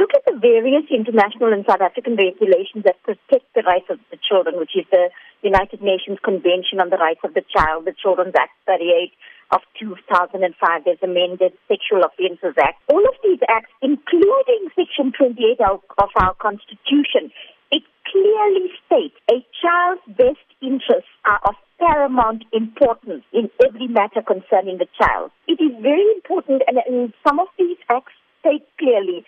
[0.00, 4.16] look at the various international and South African regulations that protect the rights of the
[4.16, 5.12] children, which is the
[5.44, 9.12] United Nations Convention on the Rights of the Child, the Children's Act 38
[9.52, 10.40] of 2005,
[10.84, 12.80] there's amended Sexual Offences Act.
[12.88, 17.28] All of these acts, including Section 28 of, of our Constitution,
[17.70, 24.78] it clearly states a child's best interests are of paramount importance in every matter concerning
[24.78, 25.30] the child.
[25.48, 29.24] It is very important, and in some of these acts state clearly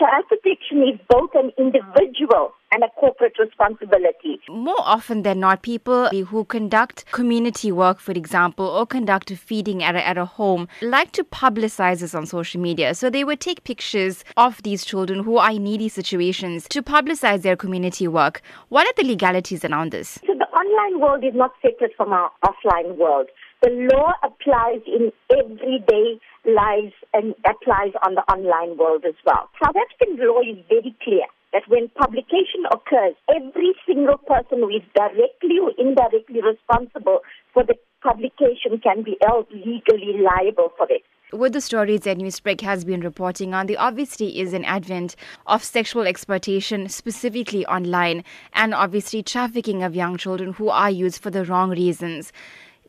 [0.00, 4.40] child protection is both an individual and a corporate responsibility.
[4.48, 9.96] More often than not, people who conduct community work, for example, or conduct feeding at
[9.96, 12.94] a, at a home, like to publicize this on social media.
[12.94, 17.42] So they would take pictures of these children who are in needy situations to publicize
[17.42, 18.40] their community work.
[18.68, 20.18] What are the legalities around this?
[20.26, 23.26] So the online world is not separate from our offline world.
[23.62, 26.18] The law applies in everyday
[26.54, 29.48] lives and applies on the online world as well.
[29.62, 34.82] South African law is very clear that when publication occurs, every single person who is
[34.94, 37.20] directly or indirectly responsible
[37.52, 41.02] for the publication can be held legally liable for it.
[41.32, 45.14] With the stories that Newsbreak has been reporting on, there obviously is an advent
[45.46, 51.30] of sexual exploitation, specifically online, and obviously trafficking of young children who are used for
[51.30, 52.32] the wrong reasons.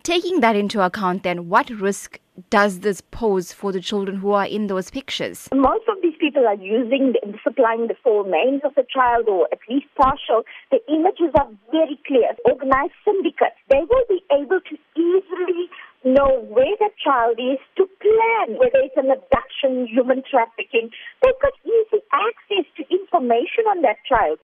[0.03, 4.47] Taking that into account, then, what risk does this pose for the children who are
[4.47, 5.47] in those pictures?
[5.53, 9.59] Most of these people are using, supplying the full names of the child or at
[9.69, 10.41] least partial.
[10.71, 12.33] The images are very clear.
[12.45, 15.69] Organized syndicates, they will be able to easily
[16.03, 20.89] know where the child is to plan whether it's an abduction, human trafficking.
[21.21, 24.39] They've got easy access to information on that child.